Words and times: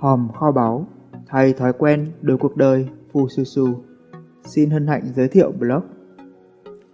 Hòm 0.00 0.28
kho 0.32 0.52
báu, 0.52 0.86
thay 1.28 1.52
thói 1.52 1.72
quen 1.72 2.12
đổi 2.20 2.36
cuộc 2.36 2.56
đời, 2.56 2.88
Phu 3.12 3.28
Su 3.28 3.44
Su. 3.44 3.84
Xin 4.44 4.70
hân 4.70 4.86
hạnh 4.86 5.02
giới 5.16 5.28
thiệu 5.28 5.52
blog. 5.58 5.82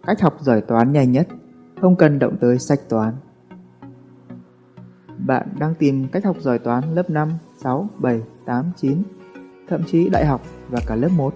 Cách 0.06 0.20
học 0.20 0.36
giỏi 0.40 0.60
toán 0.60 0.92
nhanh 0.92 1.12
nhất, 1.12 1.28
không 1.80 1.96
cần 1.96 2.18
động 2.18 2.36
tới 2.40 2.58
sách 2.58 2.80
toán. 2.88 3.14
Bạn 5.18 5.48
đang 5.58 5.74
tìm 5.74 6.08
cách 6.12 6.24
học 6.24 6.36
giỏi 6.40 6.58
toán 6.58 6.94
lớp 6.94 7.10
5, 7.10 7.32
6, 7.62 7.88
7, 7.98 8.20
8, 8.46 8.72
9, 8.76 9.02
thậm 9.68 9.82
chí 9.86 10.08
đại 10.08 10.26
học 10.26 10.40
và 10.68 10.80
cả 10.86 10.96
lớp 10.96 11.10
1. 11.16 11.34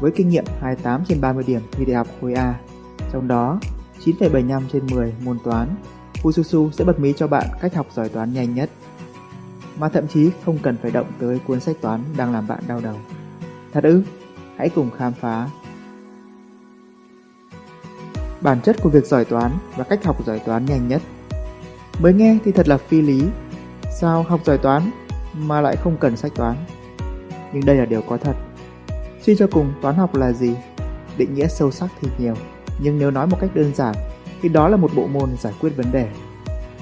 Với 0.00 0.10
kinh 0.10 0.28
nghiệm 0.28 0.44
28 0.60 1.04
trên 1.04 1.20
30 1.20 1.44
điểm 1.46 1.60
thi 1.72 1.84
đại 1.84 1.96
học 1.96 2.06
khối 2.20 2.34
A, 2.34 2.60
trong 3.12 3.28
đó 3.28 3.60
9,75 4.04 4.62
trên 4.72 4.82
10 4.90 5.14
môn 5.24 5.38
toán, 5.44 5.68
Fususu 6.22 6.70
sẽ 6.70 6.84
bật 6.84 7.00
mí 7.00 7.12
cho 7.12 7.26
bạn 7.26 7.46
cách 7.60 7.74
học 7.74 7.86
giỏi 7.94 8.08
toán 8.08 8.32
nhanh 8.32 8.54
nhất. 8.54 8.70
Mà 9.78 9.88
thậm 9.88 10.08
chí 10.08 10.30
không 10.44 10.58
cần 10.62 10.76
phải 10.82 10.90
động 10.90 11.06
tới 11.18 11.40
cuốn 11.46 11.60
sách 11.60 11.76
toán 11.80 12.00
đang 12.16 12.32
làm 12.32 12.46
bạn 12.48 12.60
đau 12.68 12.80
đầu. 12.80 12.96
Thật 13.72 13.84
ư? 13.84 14.02
Hãy 14.56 14.68
cùng 14.68 14.90
khám 14.98 15.12
phá. 15.12 15.48
Bản 18.40 18.60
chất 18.60 18.76
của 18.82 18.90
việc 18.90 19.06
giỏi 19.06 19.24
toán 19.24 19.50
và 19.76 19.84
cách 19.84 20.04
học 20.04 20.26
giỏi 20.26 20.38
toán 20.38 20.64
nhanh 20.64 20.88
nhất. 20.88 21.02
Mới 22.00 22.14
nghe 22.14 22.38
thì 22.44 22.52
thật 22.52 22.68
là 22.68 22.78
phi 22.78 23.02
lý. 23.02 23.22
Sao 24.00 24.22
học 24.22 24.40
giỏi 24.44 24.58
toán 24.58 24.90
mà 25.38 25.60
lại 25.60 25.76
không 25.76 25.96
cần 25.96 26.16
sách 26.16 26.32
toán? 26.34 26.56
Nhưng 27.52 27.64
đây 27.64 27.76
là 27.76 27.84
điều 27.84 28.02
có 28.02 28.16
thật. 28.16 28.36
Suy 29.22 29.36
cho 29.36 29.46
cùng, 29.52 29.72
toán 29.82 29.94
học 29.94 30.14
là 30.14 30.32
gì? 30.32 30.54
Định 31.16 31.34
nghĩa 31.34 31.46
sâu 31.46 31.70
sắc 31.70 31.88
thì 32.00 32.08
nhiều, 32.18 32.34
nhưng 32.78 32.98
nếu 32.98 33.10
nói 33.10 33.26
một 33.26 33.36
cách 33.40 33.50
đơn 33.54 33.74
giản 33.74 33.94
thì 34.42 34.48
đó 34.48 34.68
là 34.68 34.76
một 34.76 34.90
bộ 34.96 35.06
môn 35.06 35.36
giải 35.40 35.52
quyết 35.60 35.70
vấn 35.76 35.92
đề. 35.92 36.08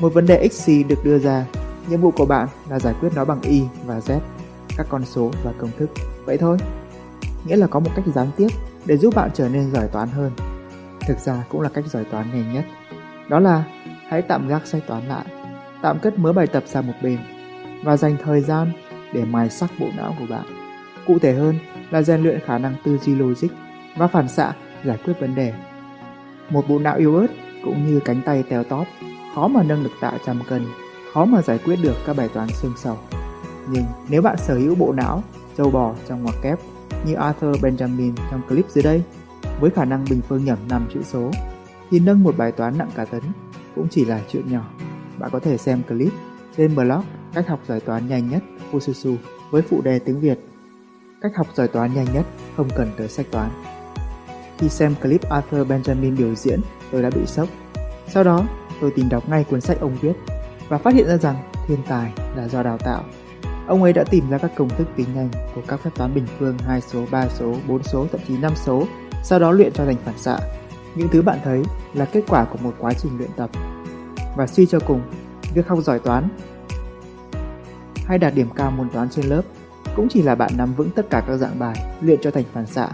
Một 0.00 0.14
vấn 0.14 0.26
đề 0.26 0.48
xy 0.48 0.82
được 0.82 1.04
đưa 1.04 1.18
ra, 1.18 1.46
nhiệm 1.88 2.00
vụ 2.00 2.10
của 2.10 2.26
bạn 2.26 2.48
là 2.68 2.78
giải 2.78 2.94
quyết 3.00 3.08
nó 3.14 3.24
bằng 3.24 3.40
y 3.42 3.62
và 3.86 3.98
z, 3.98 4.18
các 4.76 4.86
con 4.90 5.04
số 5.04 5.30
và 5.44 5.52
công 5.58 5.70
thức. 5.78 5.90
Vậy 6.24 6.38
thôi. 6.38 6.58
Nghĩa 7.46 7.56
là 7.56 7.66
có 7.66 7.80
một 7.80 7.90
cách 7.96 8.04
gián 8.14 8.26
tiếp 8.36 8.48
để 8.86 8.96
giúp 8.96 9.14
bạn 9.14 9.30
trở 9.34 9.48
nên 9.48 9.70
giỏi 9.72 9.88
toán 9.88 10.08
hơn. 10.08 10.30
Thực 11.06 11.18
ra 11.18 11.44
cũng 11.48 11.60
là 11.60 11.68
cách 11.68 11.86
giỏi 11.86 12.04
toán 12.04 12.30
nhanh 12.30 12.52
nhất. 12.52 12.64
Đó 13.28 13.38
là 13.38 13.64
hãy 14.08 14.22
tạm 14.22 14.48
gác 14.48 14.66
sai 14.66 14.80
toán 14.80 15.08
lại, 15.08 15.24
tạm 15.82 15.98
cất 15.98 16.18
mớ 16.18 16.32
bài 16.32 16.46
tập 16.46 16.62
sang 16.66 16.86
một 16.86 16.92
bên 17.02 17.18
và 17.84 17.96
dành 17.96 18.16
thời 18.24 18.40
gian 18.40 18.72
để 19.12 19.24
mài 19.24 19.50
sắc 19.50 19.70
bộ 19.80 19.86
não 19.96 20.14
của 20.18 20.26
bạn. 20.28 20.44
Cụ 21.06 21.18
thể 21.18 21.32
hơn 21.32 21.58
là 21.90 22.02
rèn 22.02 22.22
luyện 22.22 22.40
khả 22.46 22.58
năng 22.58 22.74
tư 22.84 22.98
duy 22.98 23.14
logic 23.14 23.48
và 23.96 24.06
phản 24.06 24.28
xạ 24.28 24.52
giải 24.84 24.98
quyết 25.04 25.20
vấn 25.20 25.34
đề. 25.34 25.52
Một 26.50 26.68
bộ 26.68 26.78
não 26.78 26.96
yếu 26.96 27.16
ớt 27.16 27.26
cũng 27.64 27.86
như 27.86 28.00
cánh 28.04 28.20
tay 28.24 28.42
teo 28.42 28.64
tóp, 28.64 28.86
khó 29.34 29.48
mà 29.48 29.62
nâng 29.62 29.84
được 29.84 29.90
tạ 30.00 30.12
trăm 30.26 30.40
cân, 30.48 30.66
khó 31.14 31.24
mà 31.24 31.42
giải 31.42 31.58
quyết 31.58 31.76
được 31.82 31.96
các 32.06 32.16
bài 32.16 32.28
toán 32.34 32.48
xương 32.48 32.72
sầu. 32.76 32.98
Nhưng 33.70 33.84
nếu 34.08 34.22
bạn 34.22 34.36
sở 34.38 34.54
hữu 34.54 34.74
bộ 34.74 34.92
não, 34.92 35.22
châu 35.56 35.70
bò 35.70 35.94
trong 36.08 36.22
ngoặc 36.22 36.34
kép 36.42 36.58
như 37.06 37.14
Arthur 37.14 37.64
Benjamin 37.64 38.12
trong 38.30 38.42
clip 38.48 38.64
dưới 38.68 38.84
đây, 38.84 39.02
với 39.60 39.70
khả 39.70 39.84
năng 39.84 40.04
bình 40.10 40.20
phương 40.28 40.44
nhẩm 40.44 40.58
5 40.68 40.86
chữ 40.94 41.00
số, 41.02 41.30
thì 41.90 42.00
nâng 42.00 42.22
một 42.22 42.36
bài 42.36 42.52
toán 42.52 42.78
nặng 42.78 42.90
cả 42.94 43.04
tấn 43.04 43.22
cũng 43.74 43.88
chỉ 43.90 44.04
là 44.04 44.20
chuyện 44.28 44.52
nhỏ. 44.52 44.70
Bạn 45.18 45.30
có 45.32 45.40
thể 45.40 45.56
xem 45.56 45.82
clip 45.88 46.12
trên 46.56 46.74
blog 46.74 47.02
cách 47.34 47.48
học 47.48 47.60
giải 47.66 47.80
toán 47.80 48.08
nhanh 48.08 48.30
nhất 48.30 48.42
Fususu 48.72 49.16
với 49.50 49.62
phụ 49.62 49.80
đề 49.82 49.98
tiếng 49.98 50.20
Việt. 50.20 50.38
Cách 51.20 51.32
học 51.36 51.46
giải 51.54 51.68
toán 51.68 51.94
nhanh 51.94 52.06
nhất 52.14 52.26
không 52.56 52.68
cần 52.76 52.90
tới 52.96 53.08
sách 53.08 53.26
toán. 53.30 53.50
Khi 54.58 54.68
xem 54.68 54.94
clip 55.02 55.28
Arthur 55.28 55.66
Benjamin 55.68 56.16
biểu 56.16 56.34
diễn, 56.34 56.60
tôi 56.92 57.02
đã 57.02 57.10
bị 57.10 57.26
sốc. 57.26 57.48
Sau 58.08 58.24
đó, 58.24 58.46
tôi 58.80 58.90
tìm 58.90 59.08
đọc 59.08 59.28
ngay 59.28 59.44
cuốn 59.44 59.60
sách 59.60 59.80
ông 59.80 59.96
viết 60.00 60.12
và 60.68 60.78
phát 60.78 60.94
hiện 60.94 61.06
ra 61.06 61.16
rằng 61.16 61.36
thiên 61.66 61.78
tài 61.88 62.12
là 62.36 62.48
do 62.48 62.62
đào 62.62 62.78
tạo. 62.78 63.04
Ông 63.66 63.82
ấy 63.82 63.92
đã 63.92 64.04
tìm 64.10 64.30
ra 64.30 64.38
các 64.38 64.50
công 64.56 64.68
thức 64.68 64.88
tính 64.96 65.08
nhanh 65.14 65.28
của 65.54 65.60
các 65.68 65.80
phép 65.80 65.90
toán 65.94 66.14
bình 66.14 66.26
phương 66.38 66.58
2 66.58 66.80
số, 66.80 67.04
3 67.10 67.28
số, 67.28 67.54
4 67.68 67.82
số, 67.82 68.06
thậm 68.12 68.20
chí 68.28 68.38
5 68.38 68.52
số, 68.56 68.86
sau 69.22 69.38
đó 69.38 69.50
luyện 69.50 69.72
cho 69.72 69.84
thành 69.84 69.96
phản 70.04 70.18
xạ. 70.18 70.38
Những 70.94 71.08
thứ 71.08 71.22
bạn 71.22 71.38
thấy 71.44 71.62
là 71.94 72.04
kết 72.04 72.24
quả 72.28 72.44
của 72.44 72.58
một 72.62 72.74
quá 72.78 72.92
trình 72.92 73.18
luyện 73.18 73.30
tập. 73.36 73.50
Và 74.36 74.46
suy 74.46 74.66
cho 74.66 74.80
cùng, 74.86 75.02
việc 75.54 75.68
học 75.68 75.78
giỏi 75.82 75.98
toán 75.98 76.28
hay 78.06 78.18
đạt 78.18 78.34
điểm 78.34 78.48
cao 78.56 78.70
môn 78.70 78.90
toán 78.90 79.08
trên 79.10 79.26
lớp 79.26 79.42
cũng 79.96 80.08
chỉ 80.08 80.22
là 80.22 80.34
bạn 80.34 80.50
nắm 80.56 80.74
vững 80.74 80.90
tất 80.90 81.10
cả 81.10 81.24
các 81.26 81.36
dạng 81.36 81.58
bài 81.58 81.96
luyện 82.00 82.20
cho 82.22 82.30
thành 82.30 82.44
phản 82.52 82.66
xạ 82.66 82.88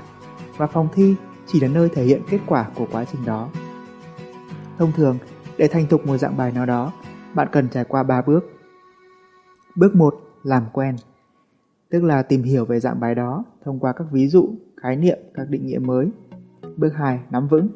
và 0.56 0.66
phòng 0.66 0.88
thi 0.94 1.14
chỉ 1.46 1.60
là 1.60 1.68
nơi 1.68 1.88
thể 1.88 2.04
hiện 2.04 2.22
kết 2.30 2.38
quả 2.46 2.66
của 2.74 2.86
quá 2.92 3.04
trình 3.12 3.24
đó. 3.24 3.48
Thông 4.78 4.92
thường, 4.92 5.18
để 5.56 5.68
thành 5.68 5.86
thục 5.86 6.06
một 6.06 6.16
dạng 6.16 6.36
bài 6.36 6.52
nào 6.52 6.66
đó, 6.66 6.92
bạn 7.34 7.48
cần 7.52 7.68
trải 7.68 7.84
qua 7.84 8.02
3 8.02 8.22
bước. 8.22 8.44
Bước 9.76 9.94
1. 9.94 10.14
Làm 10.42 10.62
quen 10.72 10.96
Tức 11.90 12.04
là 12.04 12.22
tìm 12.22 12.42
hiểu 12.42 12.64
về 12.64 12.80
dạng 12.80 13.00
bài 13.00 13.14
đó 13.14 13.44
thông 13.64 13.78
qua 13.78 13.92
các 13.92 14.06
ví 14.10 14.28
dụ, 14.28 14.50
khái 14.76 14.96
niệm, 14.96 15.18
các 15.34 15.50
định 15.50 15.66
nghĩa 15.66 15.78
mới. 15.78 16.10
Bước 16.76 16.94
2. 16.94 17.20
Nắm 17.30 17.48
vững 17.48 17.68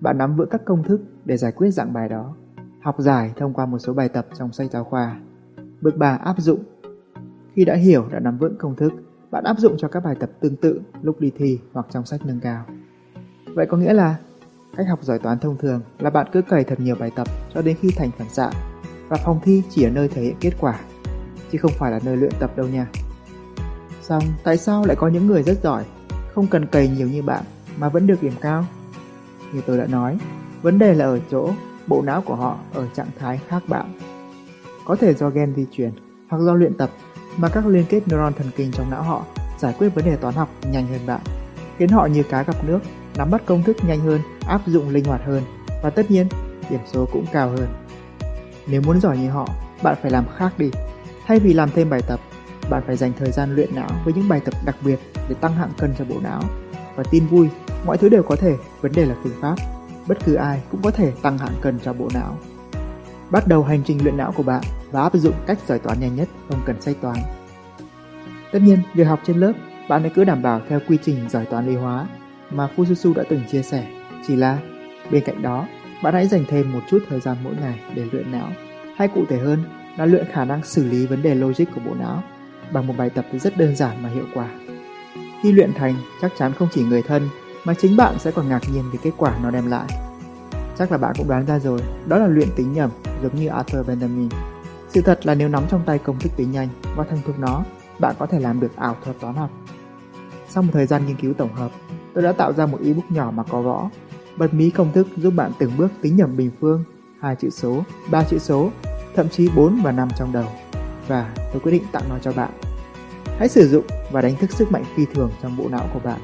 Bạn 0.00 0.18
nắm 0.18 0.36
vững 0.36 0.48
các 0.48 0.64
công 0.64 0.82
thức 0.82 1.00
để 1.24 1.36
giải 1.36 1.52
quyết 1.52 1.70
dạng 1.70 1.92
bài 1.92 2.08
đó. 2.08 2.34
Học 2.80 2.96
giải 2.98 3.32
thông 3.36 3.52
qua 3.52 3.66
một 3.66 3.78
số 3.78 3.94
bài 3.94 4.08
tập 4.08 4.26
trong 4.38 4.52
sách 4.52 4.70
giáo 4.70 4.84
khoa. 4.84 5.20
Bước 5.80 5.96
3. 5.96 6.16
Áp 6.16 6.34
dụng 6.38 6.62
Khi 7.54 7.64
đã 7.64 7.74
hiểu, 7.74 8.08
đã 8.12 8.20
nắm 8.20 8.38
vững 8.38 8.56
công 8.58 8.76
thức, 8.76 8.92
bạn 9.30 9.44
áp 9.44 9.58
dụng 9.58 9.74
cho 9.78 9.88
các 9.88 10.04
bài 10.04 10.16
tập 10.20 10.30
tương 10.40 10.56
tự 10.56 10.80
lúc 11.02 11.20
đi 11.20 11.32
thi 11.36 11.58
hoặc 11.72 11.86
trong 11.90 12.04
sách 12.04 12.20
nâng 12.26 12.40
cao. 12.40 12.64
Vậy 13.54 13.66
có 13.66 13.76
nghĩa 13.76 13.92
là 13.92 14.16
cách 14.76 14.86
học 14.88 15.02
giỏi 15.02 15.18
toán 15.18 15.38
thông 15.38 15.56
thường 15.56 15.80
là 15.98 16.10
bạn 16.10 16.26
cứ 16.32 16.42
cày 16.42 16.64
thật 16.64 16.80
nhiều 16.80 16.96
bài 17.00 17.10
tập 17.16 17.28
cho 17.54 17.62
đến 17.62 17.76
khi 17.80 17.88
thành 17.96 18.10
phản 18.18 18.28
xạ 18.28 18.50
và 19.08 19.16
phòng 19.16 19.40
thi 19.42 19.62
chỉ 19.70 19.84
là 19.84 19.90
nơi 19.90 20.08
thể 20.08 20.22
hiện 20.22 20.36
kết 20.40 20.52
quả, 20.60 20.80
chứ 21.52 21.58
không 21.58 21.72
phải 21.78 21.90
là 21.90 22.00
nơi 22.04 22.16
luyện 22.16 22.32
tập 22.38 22.56
đâu 22.56 22.66
nha. 22.66 22.86
Xong, 24.02 24.22
tại 24.44 24.56
sao 24.56 24.84
lại 24.86 24.96
có 24.96 25.08
những 25.08 25.26
người 25.26 25.42
rất 25.42 25.62
giỏi, 25.62 25.84
không 26.34 26.46
cần 26.46 26.66
cày 26.66 26.88
nhiều 26.88 27.08
như 27.08 27.22
bạn 27.22 27.44
mà 27.78 27.88
vẫn 27.88 28.06
được 28.06 28.22
điểm 28.22 28.32
cao? 28.40 28.64
Như 29.52 29.60
tôi 29.66 29.78
đã 29.78 29.86
nói, 29.86 30.18
vấn 30.62 30.78
đề 30.78 30.94
là 30.94 31.04
ở 31.04 31.20
chỗ 31.30 31.50
bộ 31.86 32.02
não 32.02 32.22
của 32.22 32.34
họ 32.34 32.58
ở 32.74 32.86
trạng 32.94 33.10
thái 33.18 33.40
khác 33.48 33.62
bạn. 33.68 33.98
Có 34.84 34.96
thể 34.96 35.14
do 35.14 35.30
gen 35.30 35.54
di 35.56 35.66
truyền 35.72 35.90
hoặc 36.28 36.38
do 36.42 36.54
luyện 36.54 36.74
tập 36.74 36.90
mà 37.36 37.48
các 37.48 37.66
liên 37.66 37.84
kết 37.88 38.08
neuron 38.08 38.32
thần 38.32 38.50
kinh 38.56 38.70
trong 38.72 38.90
não 38.90 39.02
họ 39.02 39.24
giải 39.58 39.74
quyết 39.78 39.88
vấn 39.88 40.04
đề 40.04 40.16
toán 40.16 40.34
học 40.34 40.48
nhanh 40.70 40.86
hơn 40.86 41.00
bạn, 41.06 41.20
khiến 41.78 41.88
họ 41.88 42.06
như 42.06 42.22
cá 42.22 42.42
gặp 42.42 42.64
nước 42.64 42.78
nắm 43.16 43.30
bắt 43.30 43.42
công 43.46 43.62
thức 43.62 43.76
nhanh 43.86 44.00
hơn, 44.00 44.20
áp 44.46 44.66
dụng 44.66 44.88
linh 44.88 45.04
hoạt 45.04 45.20
hơn 45.24 45.42
và 45.82 45.90
tất 45.90 46.10
nhiên 46.10 46.26
điểm 46.70 46.80
số 46.86 47.08
cũng 47.12 47.24
cao 47.32 47.48
hơn. 47.48 47.68
Nếu 48.70 48.82
muốn 48.86 49.00
giỏi 49.00 49.18
như 49.18 49.30
họ, 49.30 49.48
bạn 49.82 49.96
phải 50.02 50.10
làm 50.10 50.24
khác 50.36 50.58
đi. 50.58 50.70
Thay 51.26 51.38
vì 51.38 51.52
làm 51.52 51.70
thêm 51.70 51.90
bài 51.90 52.02
tập, 52.08 52.20
bạn 52.70 52.82
phải 52.86 52.96
dành 52.96 53.12
thời 53.18 53.30
gian 53.30 53.54
luyện 53.54 53.74
não 53.74 53.90
với 54.04 54.14
những 54.14 54.28
bài 54.28 54.40
tập 54.44 54.54
đặc 54.64 54.76
biệt 54.84 54.98
để 55.28 55.34
tăng 55.40 55.54
hạng 55.54 55.72
cân 55.78 55.94
cho 55.98 56.04
bộ 56.04 56.16
não. 56.22 56.42
Và 56.96 57.04
tin 57.10 57.26
vui, 57.26 57.48
mọi 57.86 57.98
thứ 57.98 58.08
đều 58.08 58.22
có 58.22 58.36
thể, 58.36 58.56
vấn 58.80 58.92
đề 58.92 59.04
là 59.04 59.14
phương 59.22 59.36
pháp. 59.40 59.56
Bất 60.06 60.18
cứ 60.24 60.34
ai 60.34 60.62
cũng 60.70 60.82
có 60.82 60.90
thể 60.90 61.12
tăng 61.22 61.38
hạng 61.38 61.54
cân 61.60 61.78
cho 61.84 61.92
bộ 61.92 62.08
não. 62.14 62.38
Bắt 63.30 63.46
đầu 63.46 63.64
hành 63.64 63.82
trình 63.84 64.02
luyện 64.02 64.16
não 64.16 64.32
của 64.32 64.42
bạn 64.42 64.62
và 64.90 65.02
áp 65.02 65.14
dụng 65.14 65.34
cách 65.46 65.58
giải 65.66 65.78
toán 65.78 66.00
nhanh 66.00 66.16
nhất 66.16 66.28
không 66.48 66.60
cần 66.64 66.80
say 66.80 66.94
toán. 66.94 67.16
Tất 68.52 68.58
nhiên, 68.62 68.78
việc 68.94 69.04
học 69.04 69.20
trên 69.26 69.36
lớp, 69.36 69.52
bạn 69.88 70.02
hãy 70.02 70.10
cứ 70.14 70.24
đảm 70.24 70.42
bảo 70.42 70.60
theo 70.68 70.80
quy 70.88 70.98
trình 71.02 71.28
giải 71.28 71.44
toán 71.44 71.66
lý 71.66 71.74
hóa 71.74 72.06
mà 72.50 72.68
Fususu 72.76 73.14
đã 73.14 73.24
từng 73.28 73.40
chia 73.50 73.62
sẻ. 73.62 73.86
Chỉ 74.26 74.36
là 74.36 74.58
bên 75.10 75.24
cạnh 75.24 75.42
đó, 75.42 75.66
bạn 76.02 76.14
hãy 76.14 76.28
dành 76.28 76.44
thêm 76.48 76.72
một 76.72 76.80
chút 76.90 76.98
thời 77.08 77.20
gian 77.20 77.36
mỗi 77.44 77.54
ngày 77.60 77.80
để 77.94 78.04
luyện 78.12 78.32
não, 78.32 78.48
hay 78.96 79.08
cụ 79.08 79.24
thể 79.28 79.38
hơn 79.38 79.64
là 79.98 80.06
luyện 80.06 80.26
khả 80.32 80.44
năng 80.44 80.64
xử 80.64 80.84
lý 80.84 81.06
vấn 81.06 81.22
đề 81.22 81.34
logic 81.34 81.64
của 81.74 81.80
bộ 81.86 81.94
não 81.94 82.22
bằng 82.72 82.86
một 82.86 82.94
bài 82.96 83.10
tập 83.10 83.24
rất 83.32 83.56
đơn 83.56 83.76
giản 83.76 84.02
mà 84.02 84.08
hiệu 84.08 84.24
quả. 84.34 84.48
Khi 85.42 85.52
luyện 85.52 85.72
thành, 85.74 85.94
chắc 86.20 86.32
chắn 86.38 86.52
không 86.52 86.68
chỉ 86.72 86.84
người 86.84 87.02
thân 87.02 87.28
mà 87.64 87.74
chính 87.74 87.96
bạn 87.96 88.18
sẽ 88.18 88.30
còn 88.30 88.48
ngạc 88.48 88.62
nhiên 88.72 88.84
về 88.92 88.98
kết 89.02 89.12
quả 89.16 89.38
nó 89.42 89.50
đem 89.50 89.70
lại. 89.70 89.86
Chắc 90.78 90.92
là 90.92 90.98
bạn 90.98 91.14
cũng 91.18 91.28
đoán 91.28 91.46
ra 91.46 91.58
rồi, 91.58 91.80
đó 92.06 92.18
là 92.18 92.26
luyện 92.26 92.48
tính 92.56 92.72
nhẩm 92.72 92.90
giống 93.22 93.34
như 93.36 93.48
Arthur 93.48 93.90
Benjamin. 93.90 94.28
Sự 94.88 95.00
thật 95.00 95.26
là 95.26 95.34
nếu 95.34 95.48
nắm 95.48 95.64
trong 95.70 95.82
tay 95.86 95.98
công 95.98 96.18
thức 96.18 96.32
tính 96.36 96.50
nhanh 96.50 96.68
và 96.96 97.04
thành 97.04 97.20
thục 97.26 97.38
nó, 97.38 97.64
bạn 97.98 98.14
có 98.18 98.26
thể 98.26 98.40
làm 98.40 98.60
được 98.60 98.76
ảo 98.76 98.96
thuật 99.04 99.20
toán 99.20 99.34
học. 99.34 99.50
Sau 100.48 100.62
một 100.62 100.70
thời 100.72 100.86
gian 100.86 101.06
nghiên 101.06 101.16
cứu 101.16 101.34
tổng 101.34 101.54
hợp, 101.54 101.70
tôi 102.14 102.24
đã 102.24 102.32
tạo 102.32 102.52
ra 102.52 102.66
một 102.66 102.78
ebook 102.84 103.10
nhỏ 103.10 103.30
mà 103.34 103.42
có 103.42 103.62
võ. 103.62 103.90
Bật 104.38 104.54
mí 104.54 104.70
công 104.70 104.92
thức 104.92 105.06
giúp 105.16 105.30
bạn 105.36 105.52
từng 105.58 105.72
bước 105.76 105.88
tính 106.02 106.16
nhẩm 106.16 106.36
bình 106.36 106.50
phương, 106.60 106.84
hai 107.20 107.36
chữ 107.36 107.50
số, 107.50 107.84
ba 108.10 108.24
chữ 108.24 108.38
số, 108.38 108.70
thậm 109.14 109.28
chí 109.28 109.48
4 109.56 109.80
và 109.82 109.92
5 109.92 110.08
trong 110.18 110.32
đầu. 110.32 110.46
Và 111.08 111.34
tôi 111.52 111.60
quyết 111.60 111.72
định 111.72 111.82
tặng 111.92 112.02
nó 112.08 112.18
cho 112.18 112.32
bạn. 112.32 112.50
Hãy 113.38 113.48
sử 113.48 113.68
dụng 113.68 113.84
và 114.10 114.20
đánh 114.20 114.36
thức 114.36 114.50
sức 114.50 114.72
mạnh 114.72 114.84
phi 114.96 115.06
thường 115.14 115.30
trong 115.42 115.56
bộ 115.56 115.68
não 115.68 115.88
của 115.92 116.00
bạn. 116.04 116.20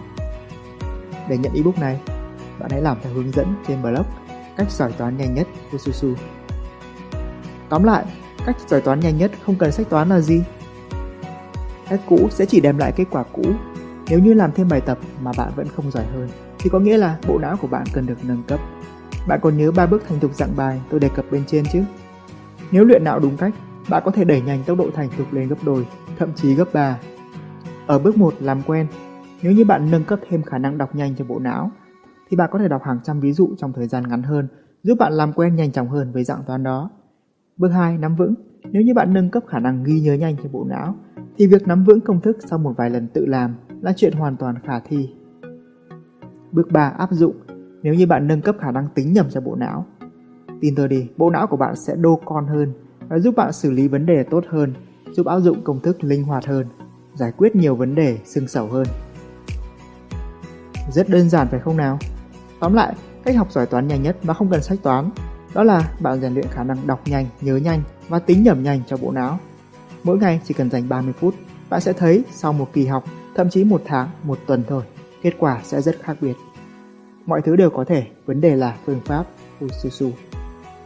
Để 1.28 1.38
nhận 1.38 1.54
ebook 1.54 1.78
này, 1.78 2.00
bạn 2.60 2.70
hãy 2.70 2.82
làm 2.82 2.96
theo 3.02 3.12
hướng 3.12 3.30
dẫn 3.30 3.54
trên 3.68 3.82
blog 3.82 4.06
cách 4.56 4.70
giỏi 4.70 4.92
toán 4.92 5.16
nhanh 5.16 5.34
nhất 5.34 5.46
của 5.72 5.78
Susu. 5.78 6.14
Tóm 7.68 7.84
lại, 7.84 8.04
cách 8.46 8.56
giỏi 8.68 8.80
toán 8.80 9.00
nhanh 9.00 9.18
nhất 9.18 9.32
không 9.46 9.54
cần 9.58 9.72
sách 9.72 9.88
toán 9.90 10.08
là 10.08 10.20
gì? 10.20 10.42
Cách 11.88 12.00
cũ 12.08 12.28
sẽ 12.30 12.46
chỉ 12.46 12.60
đem 12.60 12.78
lại 12.78 12.92
kết 12.96 13.04
quả 13.10 13.24
cũ 13.32 13.42
nếu 14.08 14.18
như 14.18 14.34
làm 14.34 14.52
thêm 14.52 14.68
bài 14.68 14.80
tập 14.80 14.98
mà 15.22 15.32
bạn 15.36 15.52
vẫn 15.56 15.66
không 15.76 15.90
giỏi 15.90 16.04
hơn, 16.04 16.28
thì 16.64 16.70
có 16.70 16.78
nghĩa 16.80 16.96
là 16.96 17.18
bộ 17.28 17.38
não 17.38 17.56
của 17.56 17.68
bạn 17.68 17.84
cần 17.92 18.06
được 18.06 18.18
nâng 18.22 18.42
cấp. 18.48 18.60
Bạn 19.28 19.40
còn 19.42 19.56
nhớ 19.56 19.72
ba 19.72 19.86
bước 19.86 20.02
thành 20.08 20.20
thục 20.20 20.34
dạng 20.34 20.56
bài 20.56 20.80
tôi 20.90 21.00
đề 21.00 21.08
cập 21.08 21.24
bên 21.30 21.44
trên 21.46 21.64
chứ? 21.72 21.82
Nếu 22.70 22.84
luyện 22.84 23.04
não 23.04 23.18
đúng 23.18 23.36
cách, 23.36 23.54
bạn 23.88 24.02
có 24.04 24.10
thể 24.10 24.24
đẩy 24.24 24.40
nhanh 24.40 24.62
tốc 24.66 24.78
độ 24.78 24.90
thành 24.94 25.08
thục 25.18 25.32
lên 25.32 25.48
gấp 25.48 25.56
đôi 25.64 25.86
thậm 26.18 26.32
chí 26.34 26.54
gấp 26.54 26.64
3. 26.72 26.98
Ở 27.86 27.98
bước 27.98 28.16
1 28.16 28.34
làm 28.40 28.62
quen, 28.62 28.86
nếu 29.42 29.52
như 29.52 29.64
bạn 29.64 29.90
nâng 29.90 30.04
cấp 30.04 30.18
thêm 30.28 30.42
khả 30.42 30.58
năng 30.58 30.78
đọc 30.78 30.94
nhanh 30.94 31.14
cho 31.16 31.24
bộ 31.24 31.38
não, 31.38 31.70
thì 32.30 32.36
bạn 32.36 32.50
có 32.52 32.58
thể 32.58 32.68
đọc 32.68 32.82
hàng 32.84 32.98
trăm 33.04 33.20
ví 33.20 33.32
dụ 33.32 33.54
trong 33.58 33.72
thời 33.72 33.88
gian 33.88 34.08
ngắn 34.08 34.22
hơn, 34.22 34.48
giúp 34.82 34.94
bạn 34.98 35.12
làm 35.12 35.32
quen 35.32 35.56
nhanh 35.56 35.72
chóng 35.72 35.88
hơn 35.88 36.12
với 36.12 36.24
dạng 36.24 36.42
toán 36.46 36.62
đó. 36.62 36.90
Bước 37.56 37.68
2 37.68 37.98
nắm 37.98 38.16
vững, 38.16 38.34
nếu 38.62 38.82
như 38.82 38.94
bạn 38.94 39.12
nâng 39.12 39.30
cấp 39.30 39.42
khả 39.48 39.58
năng 39.58 39.84
ghi 39.84 40.00
nhớ 40.00 40.14
nhanh 40.14 40.36
cho 40.42 40.48
bộ 40.52 40.64
não, 40.64 40.94
thì 41.38 41.46
việc 41.46 41.68
nắm 41.68 41.84
vững 41.84 42.00
công 42.00 42.20
thức 42.20 42.36
sau 42.50 42.58
một 42.58 42.72
vài 42.76 42.90
lần 42.90 43.08
tự 43.08 43.26
làm 43.26 43.54
là 43.80 43.92
chuyện 43.96 44.12
hoàn 44.12 44.36
toàn 44.36 44.54
khả 44.66 44.80
thi. 44.80 45.08
Bước 46.54 46.72
3 46.72 46.88
áp 46.98 47.08
dụng, 47.12 47.34
nếu 47.82 47.94
như 47.94 48.06
bạn 48.06 48.26
nâng 48.26 48.40
cấp 48.40 48.56
khả 48.60 48.70
năng 48.70 48.88
tính 48.94 49.12
nhầm 49.12 49.26
cho 49.30 49.40
bộ 49.40 49.54
não. 49.54 49.86
Tin 50.60 50.74
tôi 50.74 50.88
đi, 50.88 51.08
bộ 51.16 51.30
não 51.30 51.46
của 51.46 51.56
bạn 51.56 51.76
sẽ 51.76 51.96
đô 51.96 52.20
con 52.24 52.46
hơn 52.46 52.72
và 53.08 53.18
giúp 53.18 53.36
bạn 53.36 53.52
xử 53.52 53.70
lý 53.70 53.88
vấn 53.88 54.06
đề 54.06 54.22
tốt 54.22 54.44
hơn, 54.48 54.74
giúp 55.12 55.26
áp 55.26 55.40
dụng 55.40 55.64
công 55.64 55.80
thức 55.80 56.04
linh 56.04 56.24
hoạt 56.24 56.46
hơn, 56.46 56.66
giải 57.14 57.32
quyết 57.36 57.56
nhiều 57.56 57.76
vấn 57.76 57.94
đề 57.94 58.18
xương 58.24 58.48
sầu 58.48 58.66
hơn. 58.66 58.86
Rất 60.92 61.08
đơn 61.08 61.30
giản 61.30 61.48
phải 61.50 61.60
không 61.60 61.76
nào? 61.76 61.98
Tóm 62.60 62.74
lại, 62.74 62.94
cách 63.24 63.36
học 63.36 63.52
giỏi 63.52 63.66
toán 63.66 63.88
nhanh 63.88 64.02
nhất 64.02 64.16
mà 64.22 64.34
không 64.34 64.50
cần 64.50 64.62
sách 64.62 64.78
toán, 64.82 65.10
đó 65.54 65.62
là 65.62 65.90
bạn 66.00 66.20
rèn 66.20 66.34
luyện 66.34 66.46
khả 66.46 66.64
năng 66.64 66.86
đọc 66.86 67.00
nhanh, 67.06 67.26
nhớ 67.40 67.56
nhanh 67.56 67.80
và 68.08 68.18
tính 68.18 68.42
nhẩm 68.42 68.62
nhanh 68.62 68.80
cho 68.86 68.96
bộ 68.96 69.12
não. 69.12 69.38
Mỗi 70.04 70.18
ngày 70.18 70.40
chỉ 70.44 70.54
cần 70.54 70.70
dành 70.70 70.88
30 70.88 71.12
phút, 71.12 71.34
bạn 71.70 71.80
sẽ 71.80 71.92
thấy 71.92 72.24
sau 72.30 72.52
một 72.52 72.68
kỳ 72.72 72.86
học, 72.86 73.04
thậm 73.34 73.50
chí 73.50 73.64
một 73.64 73.82
tháng, 73.84 74.08
một 74.22 74.38
tuần 74.46 74.62
thôi, 74.68 74.82
kết 75.24 75.34
quả 75.38 75.60
sẽ 75.62 75.82
rất 75.82 75.96
khác 76.02 76.16
biệt. 76.20 76.34
Mọi 77.26 77.42
thứ 77.42 77.56
đều 77.56 77.70
có 77.70 77.84
thể, 77.84 78.06
vấn 78.26 78.40
đề 78.40 78.56
là 78.56 78.76
phương 78.86 79.00
pháp 79.04 79.26
Ususu. 79.64 80.10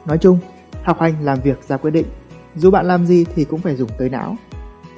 Nói 0.06 0.18
chung, 0.18 0.38
học 0.82 1.00
hành 1.00 1.14
làm 1.22 1.40
việc 1.40 1.64
ra 1.68 1.76
quyết 1.76 1.90
định, 1.90 2.06
dù 2.56 2.70
bạn 2.70 2.86
làm 2.86 3.06
gì 3.06 3.24
thì 3.34 3.44
cũng 3.44 3.60
phải 3.60 3.76
dùng 3.76 3.88
tới 3.98 4.08
não. 4.08 4.36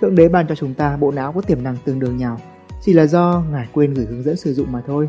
Thượng 0.00 0.14
đế 0.14 0.28
ban 0.28 0.46
cho 0.48 0.54
chúng 0.54 0.74
ta 0.74 0.96
bộ 0.96 1.10
não 1.10 1.32
có 1.32 1.40
tiềm 1.40 1.62
năng 1.62 1.76
tương 1.84 1.98
đương 1.98 2.16
nhau, 2.16 2.40
chỉ 2.82 2.92
là 2.92 3.06
do 3.06 3.42
ngài 3.52 3.68
quên 3.72 3.94
gửi 3.94 4.06
hướng 4.06 4.22
dẫn 4.22 4.36
sử 4.36 4.54
dụng 4.54 4.72
mà 4.72 4.82
thôi. 4.86 5.08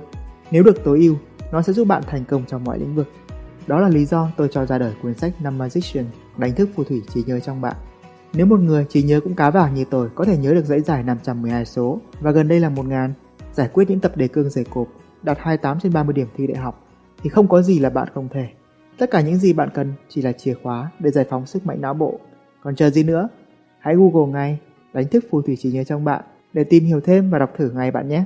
Nếu 0.51 0.63
được 0.63 0.83
tối 0.83 0.99
ưu, 0.99 1.15
nó 1.51 1.61
sẽ 1.61 1.73
giúp 1.73 1.87
bạn 1.87 2.03
thành 2.07 2.25
công 2.25 2.43
trong 2.47 2.63
mọi 2.63 2.79
lĩnh 2.79 2.95
vực. 2.95 3.07
Đó 3.67 3.79
là 3.79 3.89
lý 3.89 4.05
do 4.05 4.29
tôi 4.37 4.47
cho 4.51 4.65
ra 4.65 4.77
đời 4.77 4.93
cuốn 5.01 5.13
sách 5.13 5.33
Năm 5.41 5.57
Magician, 5.57 6.05
đánh 6.37 6.55
thức 6.55 6.69
phù 6.75 6.83
thủy 6.83 7.01
trí 7.13 7.23
nhớ 7.23 7.39
trong 7.39 7.61
bạn. 7.61 7.75
Nếu 8.33 8.45
một 8.45 8.59
người 8.59 8.85
trí 8.89 9.03
nhớ 9.03 9.19
cũng 9.23 9.35
cá 9.35 9.49
vàng 9.49 9.73
như 9.73 9.85
tôi 9.89 10.09
có 10.15 10.25
thể 10.25 10.37
nhớ 10.37 10.53
được 10.53 10.65
dãy 10.65 10.79
dài 10.79 11.03
512 11.03 11.65
số 11.65 11.99
và 12.21 12.31
gần 12.31 12.47
đây 12.47 12.59
là 12.59 12.69
1000, 12.69 13.13
giải 13.53 13.69
quyết 13.73 13.89
những 13.89 13.99
tập 13.99 14.17
đề 14.17 14.27
cương 14.27 14.49
dày 14.49 14.65
cộp, 14.69 14.87
đạt 15.23 15.37
28 15.39 15.79
trên 15.79 15.93
30 15.93 16.13
điểm 16.13 16.27
thi 16.37 16.47
đại 16.47 16.57
học, 16.57 16.87
thì 17.23 17.29
không 17.29 17.47
có 17.47 17.61
gì 17.61 17.79
là 17.79 17.89
bạn 17.89 18.07
không 18.13 18.29
thể. 18.29 18.49
Tất 18.97 19.11
cả 19.11 19.21
những 19.21 19.37
gì 19.37 19.53
bạn 19.53 19.69
cần 19.73 19.93
chỉ 20.09 20.21
là 20.21 20.31
chìa 20.31 20.53
khóa 20.63 20.91
để 20.99 21.11
giải 21.11 21.25
phóng 21.29 21.45
sức 21.45 21.65
mạnh 21.65 21.81
não 21.81 21.93
bộ. 21.93 22.19
Còn 22.63 22.75
chờ 22.75 22.89
gì 22.89 23.03
nữa? 23.03 23.29
Hãy 23.79 23.95
Google 23.95 24.31
ngay, 24.31 24.59
đánh 24.93 25.07
thức 25.07 25.25
phù 25.31 25.41
thủy 25.41 25.55
trí 25.55 25.71
nhớ 25.71 25.83
trong 25.83 26.05
bạn 26.05 26.23
để 26.53 26.63
tìm 26.63 26.83
hiểu 26.83 27.01
thêm 27.01 27.29
và 27.29 27.39
đọc 27.39 27.51
thử 27.57 27.71
ngay 27.71 27.91
bạn 27.91 28.07
nhé. 28.07 28.23